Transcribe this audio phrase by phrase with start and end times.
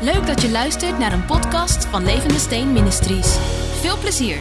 [0.00, 3.36] Leuk dat je luistert naar een podcast van Levende Steen Ministries.
[3.80, 4.38] Veel plezier.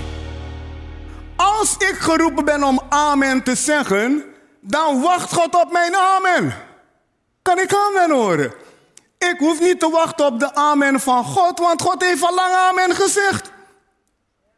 [1.35, 4.23] Als ik geroepen ben om amen te zeggen,
[4.61, 6.55] dan wacht God op mijn amen.
[7.41, 8.53] Kan ik amen horen?
[9.17, 12.53] Ik hoef niet te wachten op de amen van God, want God heeft al lang
[12.53, 13.51] amen gezegd.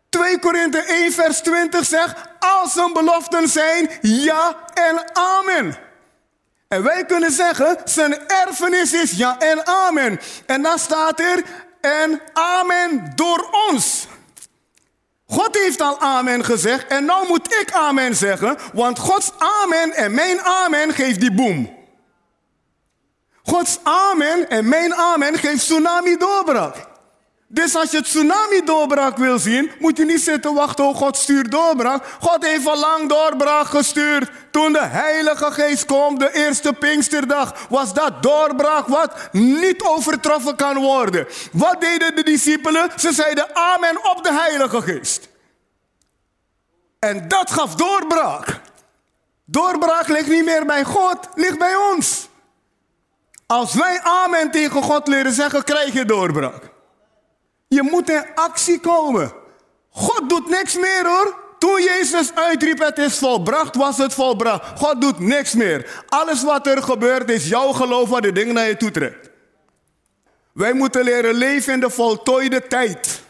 [0.10, 5.78] 2 Korinthe 1 vers 20 zegt, als zijn beloften zijn ja en amen.
[6.70, 10.20] En wij kunnen zeggen, zijn erfenis is ja en amen.
[10.46, 11.44] En dan staat er,
[11.82, 14.08] en amen door ons.
[15.26, 20.14] God heeft al amen gezegd en nou moet ik amen zeggen, want Gods amen en
[20.14, 21.78] mijn amen geeft die boom.
[23.44, 26.76] Gods amen en mijn amen geeft tsunami doorbraak.
[27.52, 31.52] Dus als je tsunami doorbraak wil zien, moet je niet zitten wachten, oh God stuurt
[31.52, 32.06] doorbraak.
[32.20, 34.32] God heeft al lang doorbraak gestuurd.
[34.52, 40.78] Toen de Heilige Geest kwam, de eerste Pinksterdag, was dat doorbraak wat niet overtroffen kan
[40.78, 41.28] worden.
[41.52, 42.90] Wat deden de discipelen?
[42.96, 45.30] Ze zeiden amen op de Heilige Geest.
[47.00, 48.62] En dat gaf doorbraak.
[49.46, 52.28] Doorbraak ligt niet meer bij God, ligt bij ons.
[53.46, 56.69] Als wij amen tegen God leren zeggen, krijg je doorbraak.
[57.70, 59.34] Je moet in actie komen.
[59.90, 61.38] God doet niks meer hoor.
[61.60, 64.80] Toen Jezus uitriep, het is volbracht, was het volbracht.
[64.80, 66.04] God doet niks meer.
[66.08, 69.30] Alles wat er gebeurt is jouw geloof wat de dingen naar je toe trekt.
[70.54, 73.22] Wij moeten leren leven in de voltooide tijd.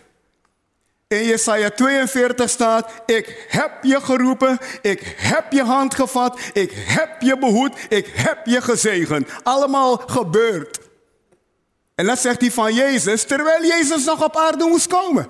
[1.08, 7.22] In Jesaja 42 staat, ik heb je geroepen, ik heb je hand gevat, ik heb
[7.22, 9.30] je behoed, ik heb je gezegend.
[9.44, 10.79] Allemaal gebeurd.
[12.00, 15.30] En dat zegt hij van Jezus, terwijl Jezus nog op aarde moest komen.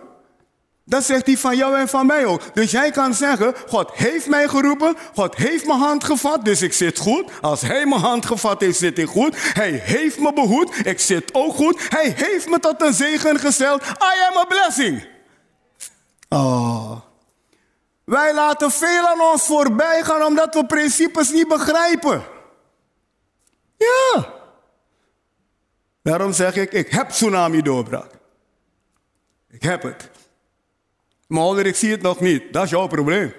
[0.85, 2.41] Dat zegt hij van jou en van mij ook.
[2.55, 6.73] Dus jij kan zeggen, God heeft mij geroepen, God heeft mijn hand gevat, dus ik
[6.73, 7.31] zit goed.
[7.41, 9.35] Als hij mijn hand gevat heeft, zit ik goed.
[9.53, 11.89] Hij heeft me behoed, ik zit ook goed.
[11.89, 13.83] Hij heeft me tot een zegen gesteld.
[13.83, 15.07] I am a blessing.
[16.29, 16.91] Oh.
[18.05, 22.23] Wij laten veel aan ons voorbij gaan omdat we principes niet begrijpen.
[23.77, 24.37] Ja.
[26.01, 28.11] Daarom zeg ik, ik heb tsunami doorbraak.
[29.49, 30.09] Ik heb het.
[31.27, 32.53] Maar ik zie het nog niet.
[32.53, 33.33] Dat is jouw probleem.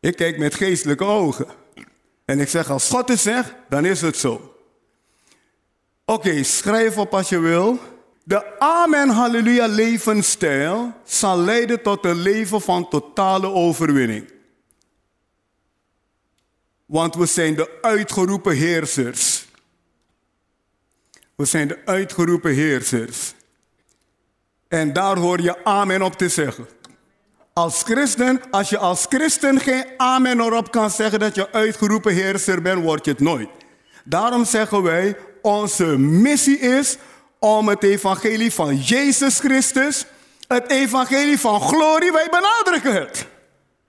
[0.00, 1.46] Ik kijk met geestelijke ogen.
[2.24, 4.54] En ik zeg, als God het zegt, dan is het zo.
[6.04, 7.78] Oké, schrijf op als je wil.
[8.24, 14.32] De Amen Halleluja levensstijl zal leiden tot een leven van totale overwinning.
[16.86, 19.48] Want we zijn de uitgeroepen heersers.
[21.40, 23.34] We zijn de uitgeroepen heersers.
[24.68, 26.68] En daar hoor je amen op te zeggen.
[27.52, 32.62] Als christen, als je als christen geen amen erop kan zeggen dat je uitgeroepen heerser
[32.62, 33.48] bent, word je het nooit.
[34.04, 36.96] Daarom zeggen wij, onze missie is
[37.38, 40.06] om het evangelie van Jezus Christus,
[40.48, 43.26] het evangelie van glorie, wij benadrukken het,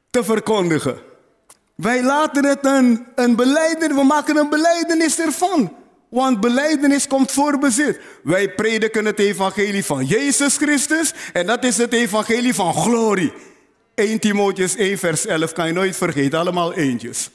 [0.09, 0.99] te verkondigen.
[1.75, 5.79] Wij laten het een, een beleidenis, we maken een beleidenis ervan.
[6.11, 7.99] Want beleidenis komt voor bezit.
[8.23, 13.33] Wij prediken het evangelie van Jezus Christus en dat is het evangelie van glorie.
[13.95, 17.29] 1 Timotheus 1 vers 11 kan je nooit vergeten, allemaal eentjes.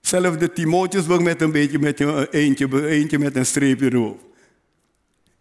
[0.00, 4.20] Zelfs de Timotheusboek met een beetje met een eentje, eentje met een streepje erop.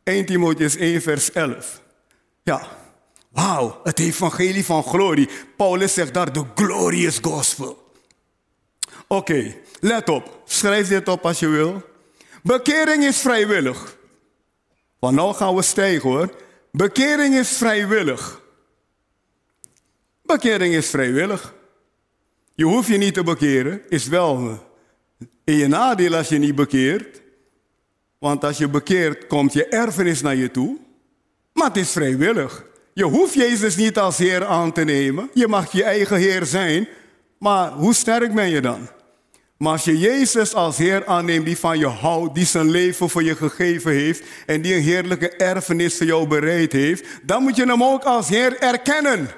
[0.03, 1.81] 1 Timotheus 1 vers 11.
[2.43, 2.67] Ja,
[3.31, 5.29] wauw, het evangelie van glorie.
[5.57, 7.91] Paulus zegt daar de glorious gospel.
[9.07, 10.41] Oké, let op.
[10.45, 11.88] Schrijf dit op als je wil.
[12.43, 13.97] Bekering is vrijwillig.
[14.99, 16.35] Van nou gaan we stijgen hoor.
[16.71, 18.41] Bekering is vrijwillig.
[20.23, 21.53] Bekering is vrijwillig.
[22.55, 24.59] Je hoeft je niet te bekeren, is wel
[25.43, 27.21] in je nadeel als je niet bekeert.
[28.17, 30.77] Want als je bekeert, komt je erfenis naar je toe.
[31.53, 32.65] Maar het is vrijwillig.
[32.93, 35.29] Je hoeft Jezus niet als Heer aan te nemen.
[35.33, 36.87] Je mag je eigen Heer zijn.
[37.37, 38.87] Maar hoe sterk ben je dan?
[39.59, 43.23] Maar als je Jezus als Heer aanneemt die van je houdt, die zijn leven voor
[43.23, 47.65] je gegeven heeft en die een heerlijke erfenis voor jou bereid heeft, dan moet je
[47.65, 49.29] hem ook als Heer erkennen.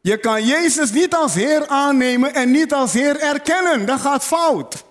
[0.00, 3.86] Je kan Jezus niet als Heer aannemen en niet als Heer erkennen.
[3.86, 4.84] Dat gaat fout.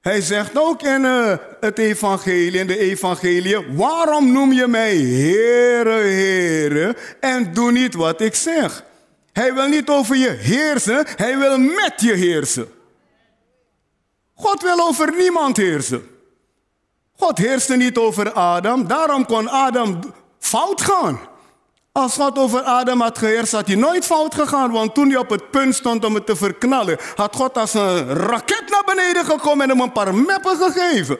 [0.00, 5.90] Hij zegt ook in uh, het evangelie, in de evangelie, waarom noem je mij Heere,
[5.90, 8.84] Heere en doe niet wat ik zeg?
[9.34, 12.68] Hij wil niet over je heersen, hij wil met je heersen.
[14.34, 16.06] God wil over niemand heersen.
[17.16, 20.00] God heerste niet over Adam, daarom kon Adam
[20.38, 21.20] fout gaan.
[21.92, 24.70] Als God over Adam had geheerst, had hij nooit fout gegaan.
[24.70, 28.06] Want toen hij op het punt stond om het te verknallen, had God als een
[28.14, 31.18] raket naar beneden gekomen en hem een paar meppen gegeven.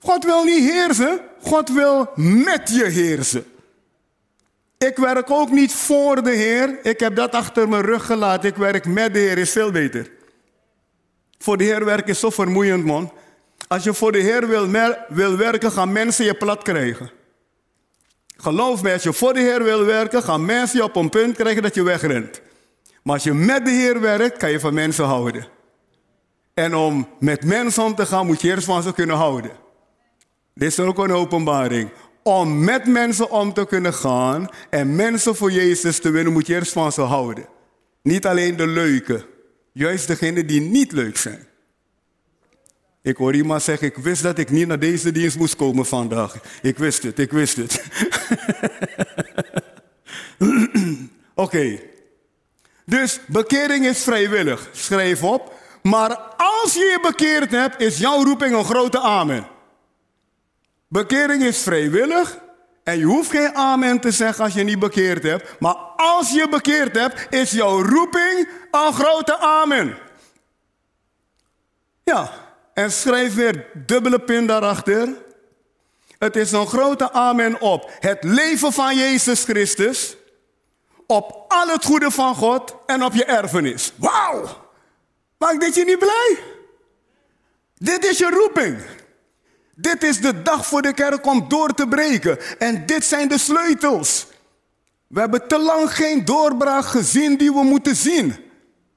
[0.00, 3.44] God wil niet heersen, God wil met je heersen.
[4.86, 6.78] Ik werk ook niet voor de Heer.
[6.82, 8.48] Ik heb dat achter mijn rug gelaten.
[8.48, 10.10] Ik werk met de Heer, is veel beter.
[11.38, 13.12] Voor de Heer werken is zo vermoeiend, man.
[13.68, 14.68] Als je voor de Heer wil,
[15.08, 17.10] wil werken, gaan mensen je plat krijgen.
[18.36, 21.36] Geloof me, als je voor de Heer wil werken, gaan mensen je op een punt
[21.36, 22.40] krijgen dat je wegrent.
[23.02, 25.46] Maar als je met de Heer werkt, kan je van mensen houden.
[26.54, 29.50] En om met mensen om te gaan, moet je eerst van ze kunnen houden.
[30.54, 31.90] Dit is ook een openbaring.
[32.22, 36.54] Om met mensen om te kunnen gaan en mensen voor Jezus te winnen, moet je
[36.54, 37.46] eerst van ze houden.
[38.02, 39.26] Niet alleen de leuke,
[39.72, 41.48] juist degenen die niet leuk zijn.
[43.02, 46.34] Ik hoor iemand zeggen, ik wist dat ik niet naar deze dienst moest komen vandaag.
[46.62, 47.84] Ik wist het, ik wist het.
[51.34, 51.80] Oké.
[52.86, 54.68] Dus bekering is vrijwillig.
[54.72, 55.54] Schrijf op.
[55.82, 59.46] Maar als je je bekeerd hebt, is jouw roeping een grote amen.
[60.92, 62.38] Bekering is vrijwillig.
[62.82, 65.60] En je hoeft geen amen te zeggen als je niet bekeerd hebt.
[65.60, 69.98] Maar als je bekeerd hebt, is jouw roeping een grote amen.
[72.04, 72.32] Ja,
[72.74, 75.08] en schrijf weer dubbele pin daarachter.
[76.18, 80.16] Het is een grote amen op het leven van Jezus Christus.
[81.06, 83.92] Op al het goede van God en op je erfenis.
[83.96, 84.68] Wauw!
[85.38, 86.38] Maakt dit je niet blij?
[87.74, 88.78] Dit is je roeping.
[89.80, 92.38] Dit is de dag voor de kerk om door te breken.
[92.58, 94.26] En dit zijn de sleutels.
[95.06, 98.36] We hebben te lang geen doorbraak gezien die we moeten zien.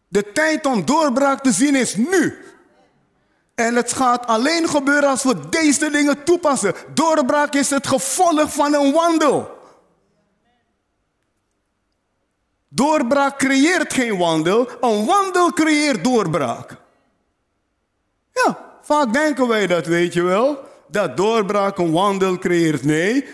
[0.08, 2.38] De tijd om doorbraak te zien is nu.
[3.56, 6.74] En het gaat alleen gebeuren als we deze dingen toepassen.
[6.94, 9.62] Doorbraak is het gevolg van een wandel.
[12.70, 16.78] Doorbraak creëert geen wandel, een wandel creëert doorbraak.
[18.32, 20.72] Ja, vaak denken wij dat, weet je wel.
[20.94, 22.84] Dat doorbraak een wandel creëert.
[22.84, 23.26] Nee,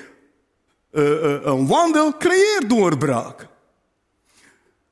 [0.91, 3.47] uh, uh, een wandel creëert doorbraak.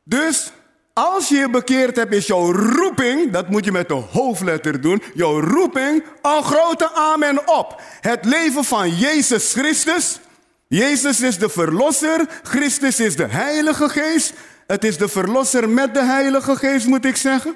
[0.04, 0.52] Dus
[0.94, 5.02] als je je bekeerd hebt, is jouw roeping, dat moet je met de hoofdletter doen,
[5.14, 7.82] jouw roeping een grote amen op.
[8.02, 10.20] Het leven van Jezus Christus.
[10.68, 14.34] Jezus is de verlosser, Christus is de Heilige Geest.
[14.66, 17.56] Het is de verlosser met de Heilige Geest, moet ik zeggen.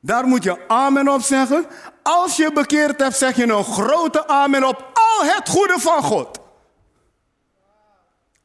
[0.00, 1.66] Daar moet je amen op zeggen.
[2.10, 6.38] Als je bekeerd hebt, zeg je een grote amen op al het goede van God.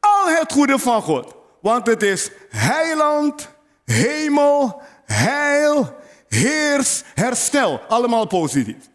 [0.00, 1.34] Al het goede van God.
[1.60, 3.48] Want het is heiland,
[3.84, 5.96] hemel, heil,
[6.28, 7.80] heers, herstel.
[7.88, 8.88] Allemaal positief.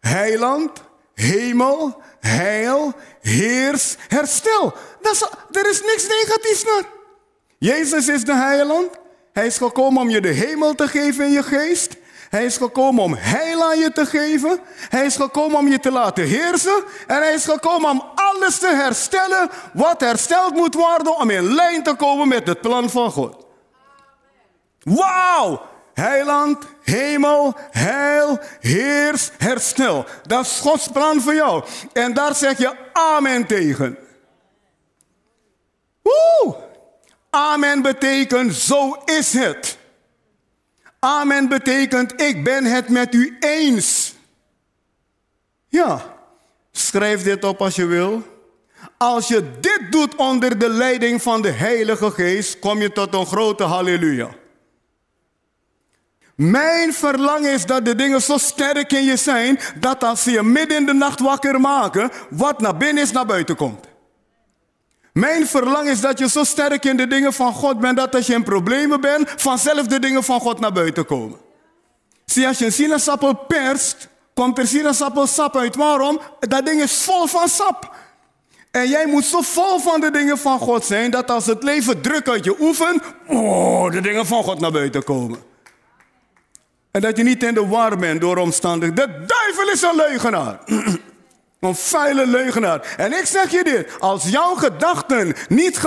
[0.00, 0.82] Heiland,
[1.14, 4.74] hemel, heil, heers, herstel.
[5.00, 5.22] Dat is,
[5.60, 6.64] er is niks negatiefs.
[7.58, 8.90] Jezus is de heiland.
[9.32, 11.96] Hij is gekomen om je de hemel te geven in je geest.
[12.32, 14.60] Hij is gekomen om heil aan je te geven.
[14.88, 16.84] Hij is gekomen om je te laten heersen.
[17.06, 21.82] En hij is gekomen om alles te herstellen wat hersteld moet worden om in lijn
[21.82, 23.46] te komen met het plan van God.
[24.78, 25.62] Wauw!
[25.94, 30.04] Heiland, hemel, heil, heers, herstel.
[30.22, 31.64] Dat is Gods plan voor jou.
[31.92, 33.98] En daar zeg je amen tegen.
[36.02, 36.56] Woe!
[37.30, 39.80] Amen betekent zo is het.
[41.04, 44.14] Amen betekent ik ben het met u eens.
[45.68, 46.16] Ja,
[46.72, 48.22] schrijf dit op als je wil.
[48.98, 53.26] Als je dit doet onder de leiding van de Heilige Geest, kom je tot een
[53.26, 54.28] grote halleluja.
[56.34, 60.42] Mijn verlangen is dat de dingen zo sterk in je zijn, dat als ze je
[60.42, 63.91] midden in de nacht wakker maken, wat naar binnen is, naar buiten komt.
[65.12, 68.26] Mijn verlangen is dat je zo sterk in de dingen van God bent, dat als
[68.26, 71.38] je in problemen bent, vanzelf de dingen van God naar buiten komen.
[72.24, 75.76] Zie, als je een sinaasappel perst, komt er sinaasappelsap uit.
[75.76, 76.20] Waarom?
[76.40, 77.94] Dat ding is vol van sap.
[78.70, 82.00] En jij moet zo vol van de dingen van God zijn, dat als het leven
[82.00, 85.38] druk uit je oefent, oh, de dingen van God naar buiten komen.
[86.90, 89.06] En dat je niet in de war bent door omstandigheden.
[89.06, 90.58] De duivel is een leugenaar.
[91.62, 92.94] Een vuile leugenaar.
[92.96, 95.80] En ik zeg je dit, als jouw gedachten niet,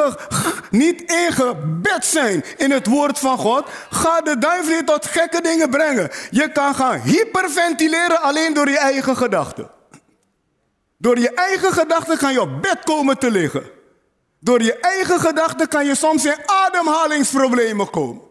[0.70, 5.70] niet ingebed zijn in het woord van God, gaat de duivel je tot gekke dingen
[5.70, 6.10] brengen.
[6.30, 9.70] Je kan gaan hyperventileren alleen door je eigen gedachten.
[10.98, 13.64] Door je eigen gedachten kan je op bed komen te liggen.
[14.40, 18.25] Door je eigen gedachten kan je soms in ademhalingsproblemen komen.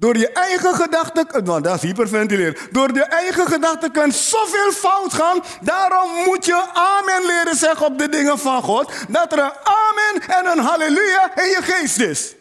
[0.00, 2.56] Door je eigen gedachten, nou dat is hyperventileren.
[2.70, 5.42] Door je eigen gedachten kan zoveel fout gaan.
[5.60, 8.92] Daarom moet je amen leren zeggen op de dingen van God.
[9.08, 12.34] Dat er een amen en een halleluja in je geest is.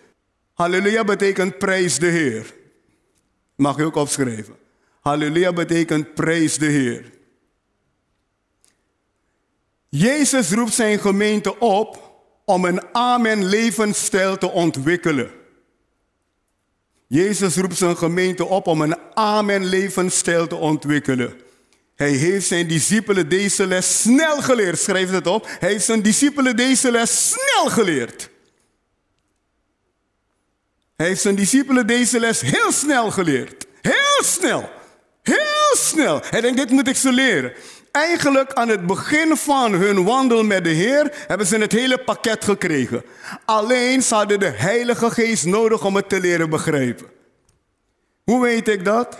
[0.53, 2.53] Halleluja betekent prijs de Heer.
[3.55, 4.55] Mag je ook opschrijven.
[5.01, 7.11] Halleluja betekent prijs de Heer.
[9.89, 15.36] Jezus roept zijn gemeente op om een amen levensstijl te ontwikkelen.
[17.07, 21.33] Jezus roept zijn gemeente op om een amen levensstijl te ontwikkelen.
[21.95, 24.79] Hij heeft zijn discipelen deze les snel geleerd.
[24.79, 25.47] Schrijf het op.
[25.59, 28.29] Hij heeft zijn discipelen deze les snel geleerd.
[30.95, 33.65] Hij heeft zijn discipelen deze les heel snel geleerd.
[33.81, 34.69] Heel snel.
[35.21, 36.21] Heel snel.
[36.29, 37.53] Hij denkt, dit moet ik ze leren.
[37.97, 42.43] Eigenlijk aan het begin van hun wandel met de Heer hebben ze het hele pakket
[42.43, 43.03] gekregen.
[43.45, 47.05] Alleen ze hadden de Heilige Geest nodig om het te leren begrijpen.
[48.23, 49.17] Hoe weet ik dat?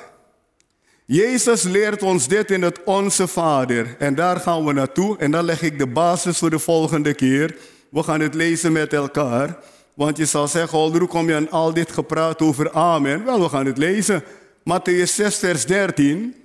[1.06, 3.96] Jezus leert ons dit in het Onze Vader.
[4.00, 5.18] En daar gaan we naartoe.
[5.18, 7.56] En dan leg ik de basis voor de volgende keer.
[7.90, 9.58] We gaan het lezen met elkaar.
[9.94, 13.26] Want je zal zeggen, hoe kom je aan al dit gepraat over amen?
[13.26, 14.24] Wel, we gaan het lezen.
[14.60, 16.36] Matthäus 6, vers 13.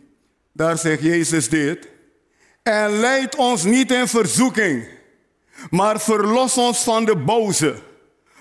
[0.53, 1.92] Daar zegt Jezus dit.
[2.63, 4.89] En leid ons niet in verzoeking,
[5.71, 7.75] maar verlos ons van de boze.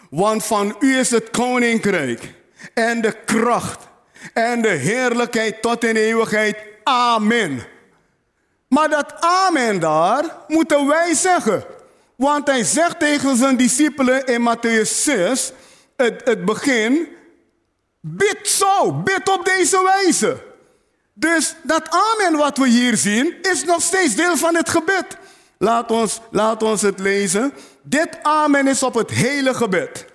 [0.09, 2.33] Want van u is het koninkrijk
[2.73, 3.87] en de kracht
[4.33, 6.57] en de heerlijkheid tot in eeuwigheid.
[6.83, 7.63] Amen.
[8.67, 11.63] Maar dat amen daar moeten wij zeggen.
[12.15, 15.51] Want hij zegt tegen zijn discipelen in Matthäus 6,
[15.97, 17.07] het, het begin,
[17.99, 20.50] bid zo, bid op deze wijze.
[21.21, 25.17] Dus dat amen wat we hier zien, is nog steeds deel van het gebed.
[25.57, 27.53] Laat ons, laat ons het lezen.
[27.81, 30.05] Dit amen is op het hele gebed.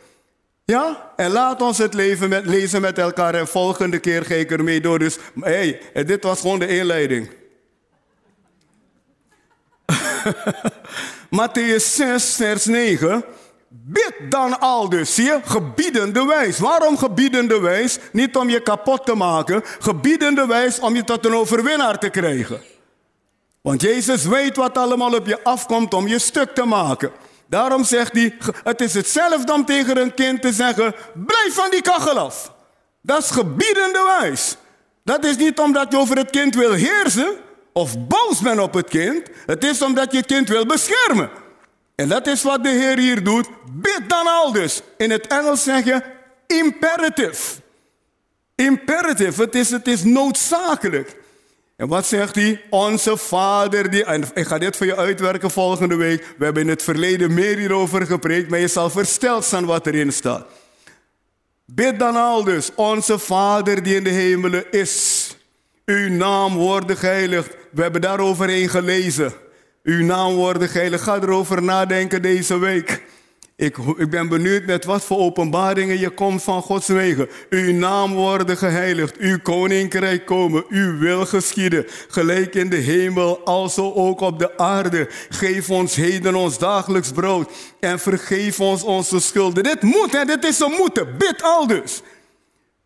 [0.64, 1.12] Ja?
[1.16, 3.34] En laat ons het leven met, lezen met elkaar.
[3.34, 4.98] En volgende keer ga ik ermee door.
[4.98, 7.30] Dus hey, dit was gewoon de inleiding.
[11.40, 13.24] Matthäus 6, vers 9.
[13.88, 15.40] Bid dan al dus, zie je?
[15.44, 16.58] Gebiedende wijs.
[16.58, 17.98] Waarom gebiedende wijs?
[18.12, 19.62] Niet om je kapot te maken.
[19.78, 22.60] Gebiedende wijs om je tot een overwinnaar te krijgen.
[23.60, 27.10] Want Jezus weet wat allemaal op je afkomt om je stuk te maken.
[27.46, 31.82] Daarom zegt hij, het is hetzelfde om tegen een kind te zeggen, blijf van die
[31.82, 32.52] kachel af.
[33.02, 34.56] Dat is gebiedende wijs.
[35.04, 37.36] Dat is niet omdat je over het kind wil heersen
[37.72, 39.22] of boos bent op het kind.
[39.46, 41.30] Het is omdat je het kind wil beschermen.
[41.96, 43.48] En dat is wat de Heer hier doet.
[43.72, 44.82] Bid dan al dus.
[44.96, 46.02] In het Engels zeg je
[46.46, 47.60] imperative.
[48.54, 51.16] Imperative, het is, het is noodzakelijk.
[51.76, 52.62] En wat zegt hij?
[52.70, 56.34] Onze Vader, die, en ik ga dit voor je uitwerken volgende week.
[56.38, 60.12] We hebben in het verleden meer hierover gepreekt, maar je zal versteld zijn wat erin
[60.12, 60.46] staat.
[61.64, 65.26] Bid dan al dus, onze Vader die in de hemelen is.
[65.84, 67.56] Uw naam wordt geheiligd.
[67.70, 69.32] We hebben daaroverheen gelezen.
[69.86, 71.02] Uw naam wordt geheiligd.
[71.02, 73.02] Ga erover nadenken deze week.
[73.56, 77.28] Ik, ik, ben benieuwd met wat voor openbaringen je komt van Gods wegen.
[77.50, 81.84] Uw naam worden geheiligd, uw koninkrijk komen, uw wil geschieden.
[82.08, 85.08] Gelijk in de hemel, alzo ook op de aarde.
[85.28, 87.50] Geef ons heden ons dagelijks brood
[87.80, 89.62] en vergeef ons onze schulden.
[89.62, 91.16] Dit moet, hè, dit is een moeten.
[91.18, 92.02] Bid al dus.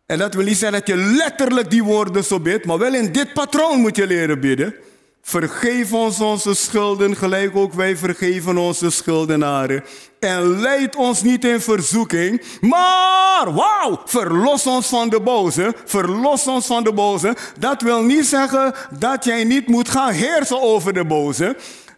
[0.05, 3.11] En dat wil niet zeggen dat je letterlijk die woorden zo bidt, maar wel in
[3.11, 4.75] dit patroon moet je leren bidden.
[5.21, 9.83] Vergeef ons onze schulden, gelijk ook wij vergeven onze schuldenaren.
[10.19, 15.73] En leid ons niet in verzoeking, maar, wauw, verlos ons van de boze.
[15.85, 17.35] Verlos ons van de boze.
[17.59, 21.55] Dat wil niet zeggen dat jij niet moet gaan heersen over de boze.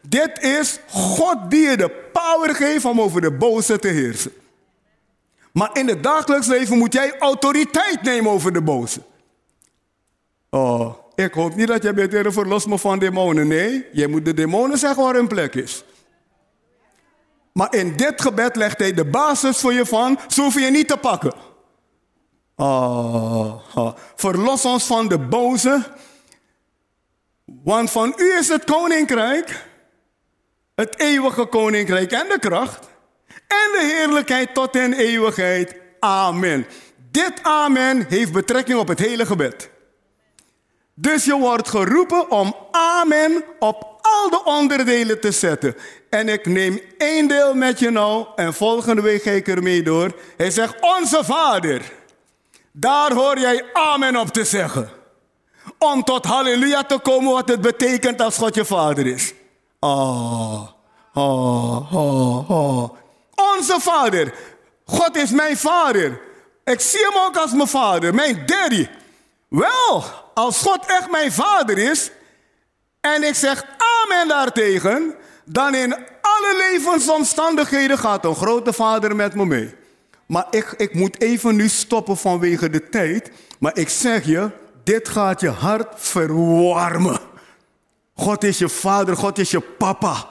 [0.08, 4.32] Dit is God die je de power geeft om over de boze te heersen.
[5.52, 9.02] Maar in het dagelijks leven moet jij autoriteit nemen over de boze.
[10.50, 13.48] Oh, ik hoop niet dat jij bent, Heer, verlos me van demonen.
[13.48, 15.84] Nee, jij moet de demonen zeggen waar hun plek is.
[17.54, 20.88] Maar in dit gebed legt hij de basis voor je van, zo hoef je niet
[20.88, 21.34] te pakken.
[22.56, 23.96] Oh, oh.
[24.16, 25.84] Verlos ons van de boze,
[27.46, 29.66] want van u is het koninkrijk,
[30.76, 32.90] het eeuwige koninkrijk en de kracht
[33.48, 35.76] en de heerlijkheid tot in eeuwigheid.
[36.00, 36.66] Amen.
[37.12, 39.70] Dit amen heeft betrekking op het hele gebed.
[40.94, 45.76] Dus je wordt geroepen om amen op al de onderdelen te zetten.
[46.10, 50.12] En ik neem één deel met je nou en volgende week ga ik ermee door.
[50.38, 51.92] Hij zegt, onze vader.
[52.72, 54.90] Daar hoor jij amen op te zeggen.
[55.78, 59.34] Om tot halleluja te komen wat het betekent als God je vader is.
[59.80, 60.68] Oh,
[61.14, 62.90] oh, oh, oh.
[63.36, 64.34] Onze vader.
[64.86, 66.22] God is mijn vader.
[66.64, 68.88] Ik zie hem ook als mijn vader, mijn daddy.
[69.48, 72.12] Wel, als God echt mijn vader is
[73.02, 73.66] en ik zeg
[74.04, 79.76] amen daartegen, dan in alle levensomstandigheden gaat een grote vader met me mee.
[80.26, 83.32] Maar ik, ik moet even nu stoppen vanwege de tijd.
[83.60, 84.50] Maar ik zeg je,
[84.84, 87.20] dit gaat je hart verwarmen.
[88.16, 90.28] God is je vader, God is je papa.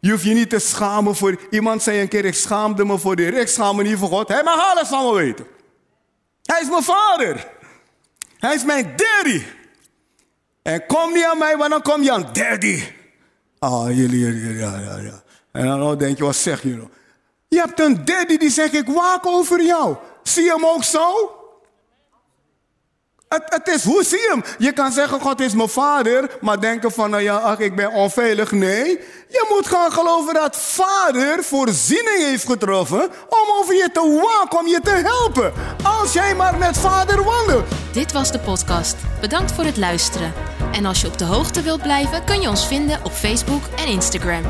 [0.00, 1.38] Je hoeft je niet te schamen voor...
[1.50, 3.34] Iemand zei een keer, ik schaamde me voor de Heer.
[3.34, 4.28] Ik schaam me niet voor God.
[4.28, 5.46] Hij mag alles me weten.
[6.42, 7.48] Hij is mijn vader.
[8.46, 9.42] Hij is mijn daddy.
[10.62, 12.82] En kom niet aan mij, want dan kom je aan daddy.
[13.58, 15.22] Ah, jullie, jullie, ja, ja, ja.
[15.52, 16.88] En dan denk je, wat zeg je nou?
[17.48, 19.96] Je hebt een daddy die zegt, ik waak over jou.
[20.22, 21.35] Zie je hem ook zo?
[23.28, 24.44] Het, is, hoe zie je hem?
[24.58, 27.92] Je kan zeggen, God is mijn vader, maar denken van, nou ja, ach, ik ben
[27.92, 28.52] onveilig.
[28.52, 28.84] Nee,
[29.28, 34.66] je moet gaan geloven dat vader voorziening heeft getroffen om over je te waken, om
[34.66, 35.52] je te helpen.
[36.00, 37.66] Als jij maar met vader wandelt.
[37.92, 38.96] Dit was de podcast.
[39.20, 40.32] Bedankt voor het luisteren.
[40.72, 43.86] En als je op de hoogte wilt blijven, kun je ons vinden op Facebook en
[43.86, 44.42] Instagram.